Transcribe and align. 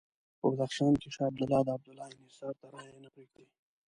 په 0.39 0.45
بدخشان 0.51 0.93
کې 1.01 1.07
شاه 1.15 1.27
عبدالله 1.31 1.61
د 1.65 1.69
عبدالله 1.75 2.05
انحصار 2.11 2.53
ته 2.59 2.65
رایې 2.75 2.97
نه 3.05 3.09
پرېږدي. 3.13 3.45